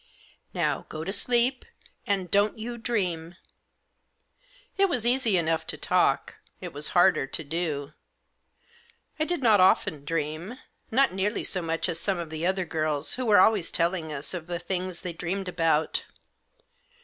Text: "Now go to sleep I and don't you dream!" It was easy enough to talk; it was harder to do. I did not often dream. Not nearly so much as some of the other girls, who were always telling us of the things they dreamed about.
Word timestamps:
"Now 0.55 0.87
go 0.89 1.03
to 1.03 1.13
sleep 1.13 1.63
I 2.07 2.13
and 2.13 2.31
don't 2.31 2.57
you 2.57 2.79
dream!" 2.79 3.35
It 4.79 4.89
was 4.89 5.05
easy 5.05 5.37
enough 5.37 5.67
to 5.67 5.77
talk; 5.77 6.37
it 6.59 6.73
was 6.73 6.87
harder 6.97 7.27
to 7.27 7.43
do. 7.43 7.93
I 9.19 9.25
did 9.25 9.43
not 9.43 9.59
often 9.59 10.03
dream. 10.03 10.57
Not 10.89 11.13
nearly 11.13 11.43
so 11.43 11.61
much 11.61 11.87
as 11.87 11.99
some 11.99 12.17
of 12.17 12.31
the 12.31 12.47
other 12.47 12.65
girls, 12.65 13.13
who 13.13 13.27
were 13.27 13.37
always 13.39 13.69
telling 13.69 14.11
us 14.11 14.33
of 14.33 14.47
the 14.47 14.57
things 14.57 15.01
they 15.01 15.13
dreamed 15.13 15.47
about. 15.47 16.03